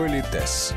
[0.00, 0.72] Политес.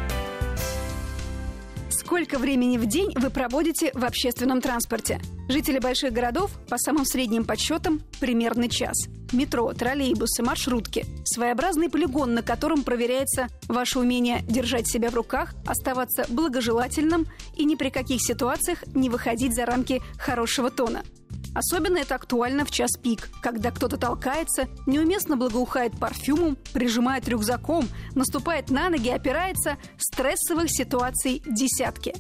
[1.90, 5.22] Сколько времени в день вы проводите в общественном транспорте?
[5.48, 9.08] Жители больших городов, по самым средним подсчетам, примерно час.
[9.32, 11.06] Метро, троллейбусы, маршрутки.
[11.24, 17.76] Своеобразный полигон, на котором проверяется ваше умение держать себя в руках, оставаться благожелательным и ни
[17.76, 21.02] при каких ситуациях не выходить за рамки хорошего тона.
[21.54, 28.70] Особенно это актуально в час пик, когда кто-то толкается, неуместно благоухает парфюмом, прижимает рюкзаком, наступает
[28.70, 32.16] на ноги, опирается, стрессовых ситуаций десятки.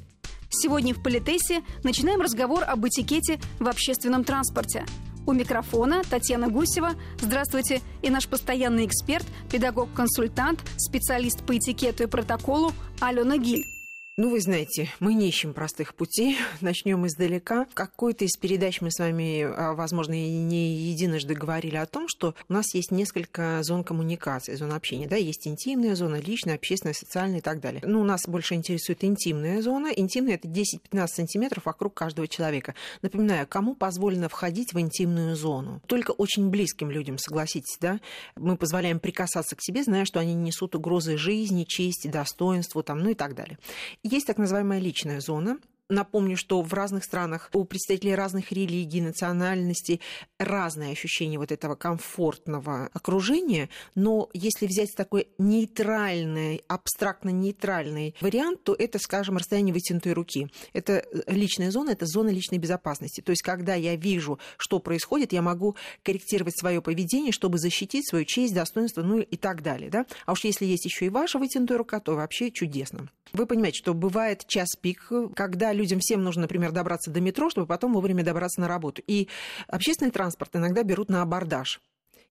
[0.50, 4.86] Сегодня в Политесе начинаем разговор об этикете в общественном транспорте.
[5.26, 6.92] У микрофона Татьяна Гусева.
[7.20, 7.82] Здравствуйте.
[8.02, 13.73] И наш постоянный эксперт, педагог-консультант, специалист по этикету и протоколу Алена Гиль.
[14.16, 16.38] Ну, вы знаете, мы не ищем простых путей.
[16.62, 17.66] Начнем издалека.
[17.66, 22.36] В какой-то из передач мы с вами, а, возможно, не единожды говорили о том, что
[22.48, 25.08] у нас есть несколько зон коммуникации, зон общения.
[25.08, 25.16] Да?
[25.16, 27.82] Есть интимная зона, личная, общественная, социальная и так далее.
[27.84, 29.88] Ну, нас больше интересует интимная зона.
[29.88, 32.76] Интимная– это 10-15 сантиметров вокруг каждого человека.
[33.02, 35.82] Напоминаю, кому позволено входить в интимную зону?
[35.88, 38.00] Только очень близким людям, согласитесь, да?
[38.36, 43.10] Мы позволяем прикасаться к себе, зная, что они несут угрозы жизни, чести, достоинству, там, ну
[43.10, 43.58] и так далее.
[44.04, 45.58] Есть так называемая личная зона,
[45.90, 50.00] Напомню, что в разных странах у представителей разных религий, национальностей
[50.40, 58.98] разные ощущения вот этого комфортного окружения, но если взять такой нейтральный, абстрактно-нейтральный вариант, то это,
[58.98, 60.48] скажем, расстояние вытянутой руки.
[60.72, 63.20] Это э, личная зона, это зона личной безопасности.
[63.20, 68.24] То есть, когда я вижу, что происходит, я могу корректировать свое поведение, чтобы защитить свою
[68.24, 69.90] честь, достоинство, ну и так далее.
[69.90, 70.06] Да?
[70.26, 73.10] А уж если есть еще и ваша вытянутая рука, то вообще чудесно.
[73.34, 77.66] Вы понимаете, что бывает час пик, когда людям всем нужно, например, добраться до метро, чтобы
[77.66, 79.02] потом вовремя добраться на работу.
[79.08, 79.28] И
[79.68, 81.82] общественный транспорт иногда берут на абордаж.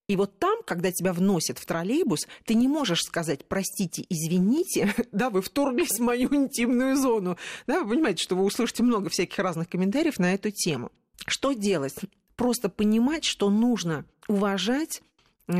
[0.07, 5.31] И вот там, когда тебя вносят в троллейбус, ты не можешь сказать, простите, извините, да,
[5.31, 7.37] вы вторглись в мою интимную зону.
[7.67, 10.93] Да, вы понимаете, что вы услышите много всяких разных комментариев на эту тему.
[11.27, 11.95] Что делать?
[12.37, 15.03] Просто понимать, что нужно уважать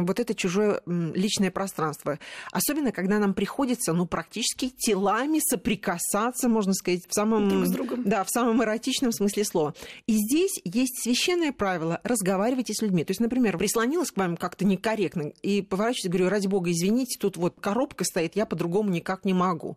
[0.01, 2.19] вот это чужое личное пространство.
[2.51, 7.49] Особенно, когда нам приходится, ну, практически телами соприкасаться, можно сказать, в самом...
[7.49, 8.03] Друг с другом.
[8.05, 9.75] Да, в самом эротичном смысле слова.
[10.07, 13.05] И здесь есть священное правило– разговаривайте с людьми.
[13.05, 17.37] То есть, например, прислонилась к вам как-то некорректно и поворачиваюсь, говорю, ради бога, извините, тут
[17.37, 19.77] вот коробка стоит, я по-другому никак не могу.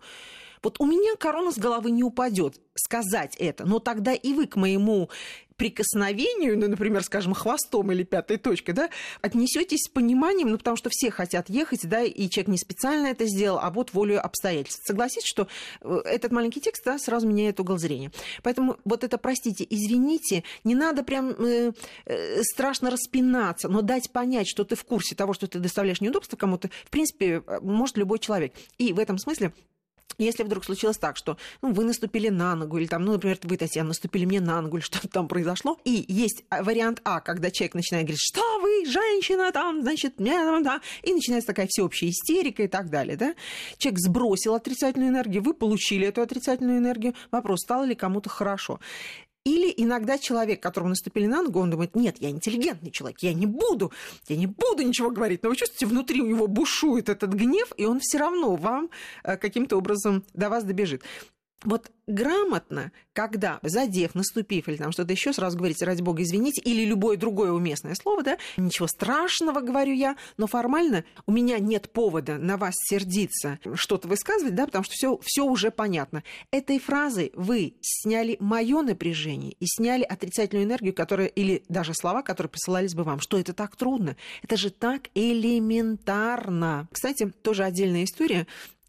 [0.66, 4.56] Вот у меня корона с головы не упадет сказать это, но тогда и вы к
[4.56, 5.10] моему
[5.58, 8.90] прикосновению, ну, например, скажем, хвостом или пятой точкой, да,
[9.22, 13.26] отнесетесь с пониманием, ну, потому что все хотят ехать, да, и человек не специально это
[13.26, 14.86] сделал, а вот волю обстоятельств.
[14.86, 15.48] Согласитесь, что
[15.82, 18.12] э, этот маленький текст, да, сразу меняет угол зрения.
[18.44, 21.72] Поэтому вот это, простите, извините, не надо прям э,
[22.06, 26.38] э, страшно распинаться, но дать понять, что ты в курсе того, что ты доставляешь неудобства
[26.38, 28.54] кому-то, в принципе, э, может любой человек.
[28.78, 29.54] И в этом смысле
[30.18, 33.58] если вдруг случилось так, что ну, вы наступили на ногу, или там, ну, например, вы,
[33.58, 37.52] Татьяна, наступили мне на ногу, или что-то там произошло, и есть а, вариант А, когда
[37.52, 42.64] человек начинает говорить, что вы, женщина, там, значит, меня, да, и начинается такая всеобщая истерика
[42.64, 43.36] и так далее, да.
[43.78, 48.80] Человек сбросил отрицательную энергию, вы получили эту отрицательную энергию, вопрос, стало ли кому-то хорошо.
[49.46, 53.46] Или иногда человек, которому наступили на ногу, он думает, нет, я интеллигентный человек, я не
[53.46, 53.92] буду,
[54.28, 55.44] я не буду ничего говорить.
[55.44, 58.90] Но вы чувствуете, внутри у него бушует этот гнев, и он все равно вам
[59.24, 61.04] э, каким-то образом до вас добежит.
[61.66, 66.86] Вот грамотно, когда, задев, наступив или там что-то еще, сразу говорите, ради бога, извините, или
[66.86, 72.38] любое другое уместное слово, да, ничего страшного, говорю я, но формально у меня нет повода
[72.38, 76.24] на вас сердиться, что-то высказывать, да, потому что все, все уже понятно.
[76.52, 82.52] Этой фразой вы сняли мое напряжение и сняли отрицательную энергию, которая, или даже слова, которые
[82.52, 83.20] посылались бы вам.
[83.20, 84.16] Что это так трудно?
[84.44, 86.88] Это же так элементарно.
[86.92, 88.46] Кстати, тоже отдельная история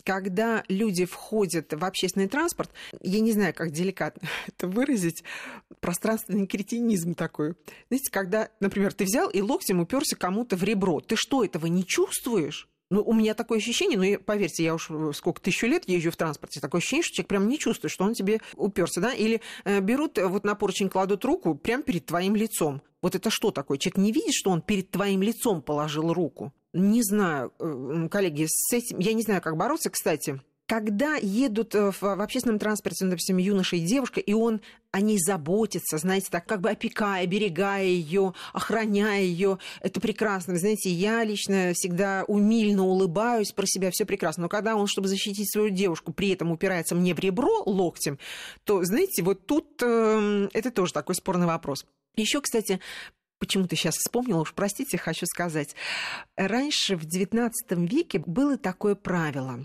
[0.06, 2.70] когда люди входят в общественный транспорт,
[3.02, 5.24] я не знаю, как деликатно это выразить,
[5.80, 7.54] пространственный кретинизм такой.
[7.88, 11.84] Знаете, когда, например, ты взял и локтем уперся кому-то в ребро, ты что, этого не
[11.84, 12.68] чувствуешь?
[12.88, 16.60] Ну, у меня такое ощущение, ну, поверьте, я уж сколько тысячу лет езжу в транспорте,
[16.60, 20.18] такое ощущение, что человек прям не чувствует, что он тебе уперся, да, или э, берут,
[20.18, 22.80] э, вот на поручень кладут руку прямо перед твоим лицом.
[23.02, 23.78] Вот это что такое?
[23.78, 26.52] Человек не видит, что он перед твоим лицом положил руку.
[26.76, 30.42] Не знаю, э, коллеги, с этим я не знаю, как бороться, кстати.
[30.66, 35.96] Когда едут э, в, общественном транспорте, допустим, юноша и девушка, и он о ней заботится,
[35.96, 40.52] знаете, так как бы опекая, берегая ее, охраняя ее, это прекрасно.
[40.52, 44.42] Вы знаете, я лично всегда умильно улыбаюсь про себя, все прекрасно.
[44.42, 48.18] Но когда он, чтобы защитить свою девушку, при этом упирается мне в ребро локтем,
[48.64, 51.86] то, знаете, вот тут э, это тоже такой спорный вопрос.
[52.16, 52.80] Еще, кстати,
[53.38, 55.74] почему-то сейчас вспомнила, уж простите, хочу сказать.
[56.36, 59.64] Раньше, в XIX веке, было такое правило.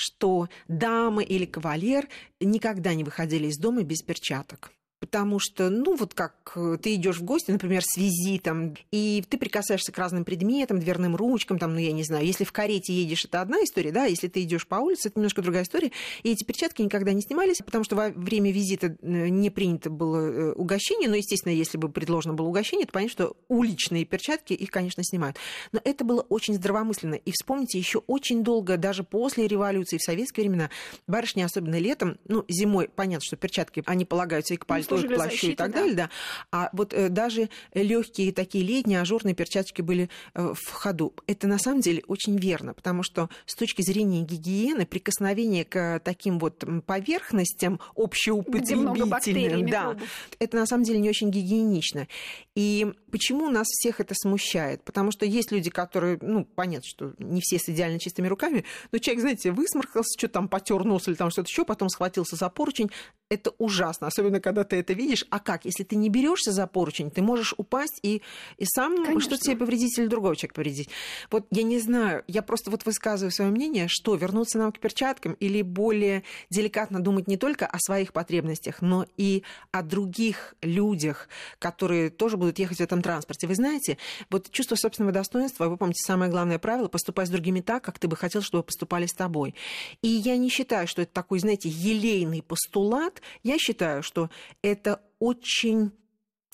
[0.00, 2.08] что дама или кавалер
[2.40, 4.70] никогда не выходили из дома без перчаток.
[5.00, 9.38] Потому что, ну, вот как э, ты идешь в гости, например, с визитом, и ты
[9.38, 13.24] прикасаешься к разным предметам, дверным ручкам, там, ну, я не знаю, если в карете едешь,
[13.24, 15.92] это одна история, да, если ты идешь по улице, это немножко другая история.
[16.24, 20.16] И эти перчатки никогда не снимались, потому что во время визита э, не принято было
[20.16, 24.70] э, угощение, но, естественно, если бы предложено было угощение, то понятно, что уличные перчатки их,
[24.72, 25.36] конечно, снимают.
[25.70, 27.14] Но это было очень здравомысленно.
[27.14, 30.70] И вспомните, еще очень долго, даже после революции, в советские времена,
[31.06, 35.30] барышни, особенно летом, ну, зимой, понятно, что перчатки, они полагаются и к пальцу, к плащу
[35.30, 35.78] защиты, и так да.
[35.78, 36.10] далее, да.
[36.52, 41.14] А вот э, даже легкие такие летние ажурные перчатки были э, в ходу.
[41.26, 46.38] Это на самом деле очень верно, потому что с точки зрения гигиены прикосновение к таким
[46.38, 49.96] вот поверхностям общеупотребительным, да,
[50.38, 52.08] это на самом деле не очень гигиенично.
[52.54, 54.82] И почему нас всех это смущает?
[54.82, 58.98] Потому что есть люди, которые, ну, понятно, что не все с идеально чистыми руками, но
[58.98, 62.90] человек, знаете, высморкался, что там потер нос или там что-то еще, потом схватился за поручень.
[63.30, 65.26] Это ужасно, особенно когда ты это видишь.
[65.30, 65.64] А как?
[65.64, 68.22] Если ты не берешься за поручень, ты можешь упасть и,
[68.56, 70.88] и сам что-то себе повредить или другого человека повредить.
[71.30, 75.32] Вот я не знаю, я просто вот высказываю свое мнение, что вернуться нам к перчаткам
[75.34, 81.28] или более деликатно думать не только о своих потребностях, но и о других людях,
[81.58, 83.46] которые тоже будут ехать в этом транспорте.
[83.46, 83.98] Вы знаете,
[84.30, 88.08] вот чувство собственного достоинства, вы помните, самое главное правило– поступать с другими так, как ты
[88.08, 89.54] бы хотел, чтобы поступали с тобой.
[90.02, 93.22] И я не считаю, что это такой, знаете, елейный постулат.
[93.42, 94.30] Я считаю, что
[94.72, 95.92] это очень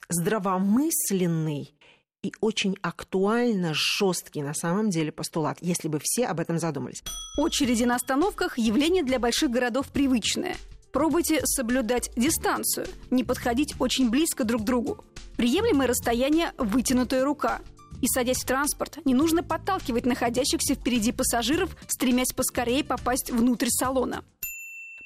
[0.09, 1.75] здравомысленный
[2.23, 7.03] и очень актуально жесткий на самом деле постулат, если бы все об этом задумались.
[7.39, 10.57] Очереди на остановках– явление для больших городов привычное.
[10.93, 15.05] Пробуйте соблюдать дистанцию, не подходить очень близко друг к другу.
[15.37, 17.61] Приемлемое расстояние– вытянутая рука.
[18.01, 24.25] И, садясь в транспорт, не нужно подталкивать находящихся впереди пассажиров, стремясь поскорее попасть внутрь салона.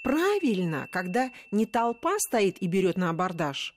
[0.02, 3.74] Правильно, когда не толпа стоит и берет на абордаж,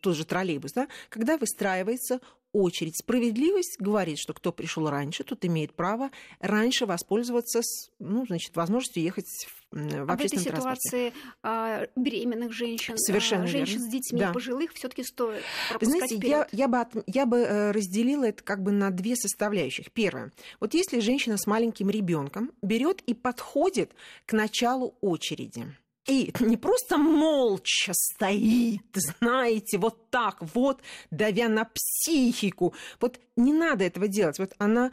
[0.00, 2.20] тот же троллейбус, да, когда выстраивается
[2.52, 2.96] очередь.
[2.96, 6.10] Справедливость говорит, что кто пришел раньше, тот имеет право
[6.40, 7.60] раньше воспользоваться,
[7.98, 11.12] ну, значит, возможностью ехать в, в а в этой ситуации
[11.42, 13.88] а, беременных женщин, Совершенно а, женщин верно.
[13.88, 14.32] с детьми, да.
[14.32, 15.42] пожилых все-таки стоит
[15.80, 16.48] Знаете, вперед.
[16.52, 19.92] я, я, бы от, я бы э, разделила это как бы на две составляющих.
[19.92, 20.32] Первое.
[20.58, 23.92] Вот если женщина с маленьким ребенком берет и подходит
[24.26, 25.66] к началу очереди,
[26.06, 30.80] и не просто молча стоит, знаете, вот так вот,
[31.10, 32.74] давя на психику.
[33.00, 34.38] Вот не надо этого делать.
[34.38, 34.90] Вот она...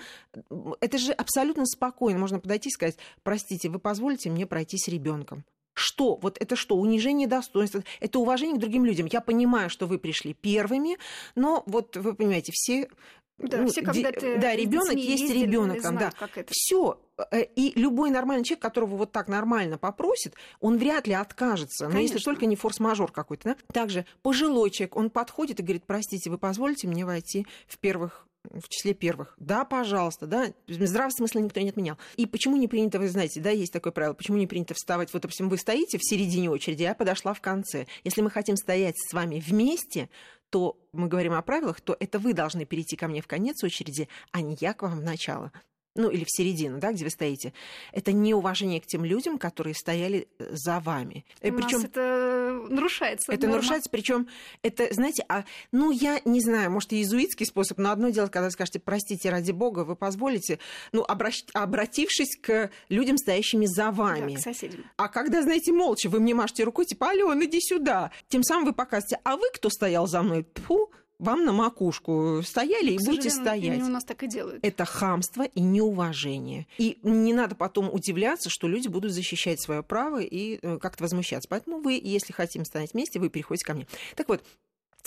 [0.81, 2.19] Это же абсолютно спокойно.
[2.19, 5.45] Можно подойти и сказать, простите, вы позволите мне пройти с ребенком.
[5.73, 6.15] Что?
[6.15, 6.75] Вот это что?
[6.75, 7.83] Унижение достоинства.
[7.99, 9.07] Это уважение к другим людям.
[9.11, 10.97] Я понимаю, что вы пришли первыми,
[11.35, 12.89] но вот вы понимаете, все
[13.37, 16.11] да, ну, все когда-то да, ребенок есть ребенок, да.
[16.49, 16.99] Все.
[17.31, 21.85] Э, и любой нормальный человек, которого вот так нормально попросит, он вряд ли откажется.
[21.85, 21.95] Конечно.
[21.95, 23.49] Но если только не форс-мажор какой-то.
[23.49, 23.57] Да?
[23.71, 28.69] Также пожилой человек, он подходит и говорит, простите, вы позволите мне войти в первых в
[28.69, 29.35] числе первых.
[29.37, 30.53] Да, пожалуйста, да.
[30.67, 31.97] Здравого смысла никто не отменял.
[32.15, 35.21] И почему не принято, вы знаете, да, есть такое правило, почему не принято вставать, вот,
[35.21, 37.87] допустим, вы стоите в середине очереди, я подошла в конце.
[38.03, 40.09] Если мы хотим стоять с вами вместе,
[40.49, 44.07] то мы говорим о правилах, то это вы должны перейти ко мне в конец очереди,
[44.31, 45.51] а не я к вам в начало
[45.97, 47.53] ну или в середину, да, где вы стоите,
[47.91, 51.25] это неуважение к тем людям, которые стояли э, за вами.
[51.41, 53.31] У причем это нарушается.
[53.31, 53.55] Это норма.
[53.55, 54.27] нарушается, причем
[54.61, 58.51] это, знаете, а, ну я не знаю, может иезуитский способ, но одно дело, когда вы
[58.51, 60.59] скажете, простите, ради бога, вы позволите,
[60.91, 61.43] ну обращ...
[61.53, 64.33] обратившись к людям, стоящими за вами.
[64.33, 64.85] Да, к соседям.
[64.95, 68.73] А когда, знаете, молча вы мне машете рукой, типа, Алён, иди сюда, тем самым вы
[68.73, 70.45] показываете, а вы кто стоял за мной?
[70.67, 73.81] Фу, вам на макушку стояли и будете стоять.
[73.81, 74.63] у нас так и делают.
[74.63, 76.67] Это хамство и неуважение.
[76.77, 81.49] И не надо потом удивляться, что люди будут защищать свое право и э, как-то возмущаться.
[81.49, 83.87] Поэтому вы, если хотим стоять вместе, вы переходите ко мне.
[84.15, 84.43] Так вот,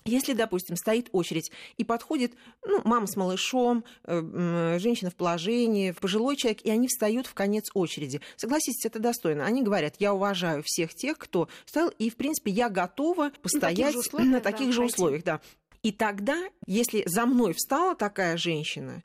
[0.05, 2.33] если, допустим, стоит очередь и подходит
[2.67, 7.71] ну, мама с малышом, э, женщина в положении, пожилой человек, и они встают в конец
[7.75, 8.21] очереди.
[8.37, 9.45] Согласитесь, это достойно.
[9.45, 13.81] Они говорят, я уважаю всех тех, кто стоял, и, в принципе, я готова постоять на
[13.81, 14.33] таких же условиях.
[14.33, 15.41] На таких да, же условиях да.
[15.83, 19.03] И тогда, если за мной встала такая женщина,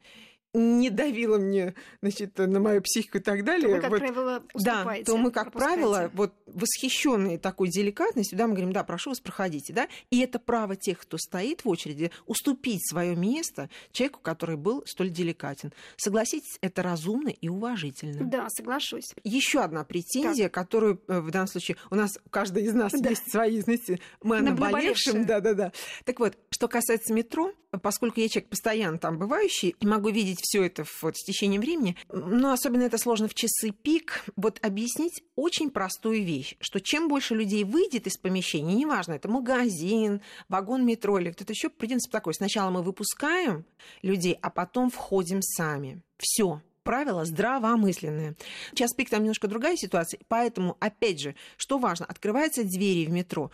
[0.55, 3.67] не давила мне, значит, на мою психику и так далее.
[3.67, 8.47] То вы, как вот, правило, Да, то мы, как правило, вот восхищенные такой деликатностью, да,
[8.47, 12.11] мы говорим, да, прошу вас, проходите, да, и это право тех, кто стоит в очереди,
[12.25, 15.73] уступить свое место человеку, который был столь деликатен.
[15.97, 18.25] Согласитесь, это разумно и уважительно.
[18.25, 19.13] Да, соглашусь.
[19.23, 20.53] Еще одна претензия, так.
[20.53, 23.09] которую э, в данном случае у нас каждый из нас да.
[23.09, 25.71] есть свои, знаете, мы о наболевшем, да, да, да.
[26.03, 30.63] Так вот, что касается метро, поскольку я человек постоянно там бывающий, и могу видеть все
[30.63, 31.97] это вот с течением времени.
[32.11, 34.25] Но особенно это сложно в часы пик.
[34.35, 40.21] Вот объяснить очень простую вещь, что чем больше людей выйдет из помещения, неважно, это магазин,
[40.47, 42.33] вагон метро или кто-то еще, принцип такой.
[42.33, 43.65] Сначала мы выпускаем
[44.01, 46.01] людей, а потом входим сами.
[46.17, 48.35] Все правило здравомысленное.
[48.69, 53.51] Сейчас пик там немножко другая ситуация, поэтому, опять же, что важно, открываются двери в метро.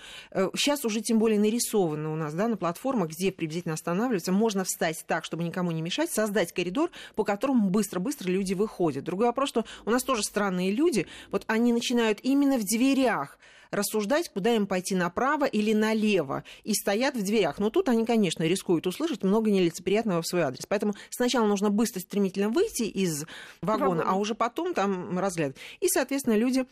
[0.54, 4.66] Сейчас э, уже тем более нарисовано у нас да, на платформах, где приблизительно останавливаются, можно
[4.66, 9.06] встать так, чтобы никому не мешать, создать коридор, по которому быстро-быстро люди выходят.
[9.06, 13.40] Другой вопрос, что у нас тоже странные люди, вот они начинают именно в дверях
[13.72, 17.60] рассуждать, куда им пойти направо или налево, и стоят в дверях.
[17.60, 20.66] Но тут они, конечно, рискуют услышать много нелицеприятного в свой адрес.
[20.68, 23.26] Поэтому сначала нужно быстро, стремительно выйти из
[23.62, 24.04] вагона, Вагон.
[24.06, 25.58] а уже потом там разглядывать.
[25.80, 26.66] И, соответственно, люди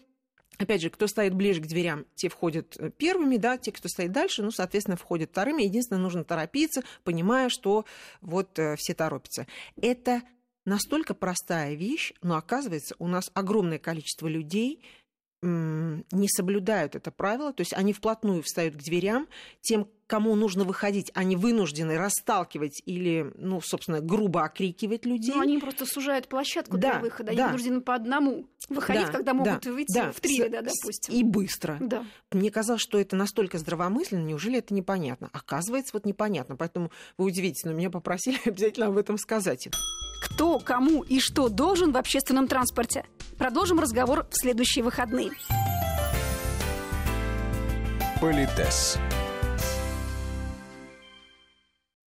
[0.58, 4.44] Опять же, кто стоит ближе к дверям, те входят первыми, да, те, кто стоит дальше,
[4.44, 5.64] ну, соответственно, входят вторыми.
[5.64, 7.86] Единственное, нужно торопиться, понимая, что
[8.20, 9.48] вот э, все торопятся.
[9.82, 10.22] Это
[10.66, 14.84] настолько простая вещь, но оказывается, у нас огромное количество людей
[15.42, 19.28] не соблюдают это правило, то есть они вплотную встают к дверям,
[19.62, 25.34] тем, кому нужно выходить, они вынуждены расталкивать или, ну, собственно, грубо окрикивать людей.
[25.34, 27.48] Ну, они просто сужают площадку да, для выхода, они да.
[27.48, 31.14] вынуждены по одному выходить, да, когда могут да, выйти да, в три ряда, допустим.
[31.14, 31.78] И быстро.
[31.80, 32.06] Да.
[32.32, 35.30] Мне казалось, что это настолько здравомысленно, неужели это непонятно?
[35.32, 39.70] Оказывается, вот непонятно, поэтому вы удивитесь, но меня попросили обязательно об этом сказать.
[40.22, 43.06] Кто, кому и что должен в общественном транспорте?
[43.40, 45.32] Продолжим разговор в следующие выходные.
[48.20, 49.00] Политес.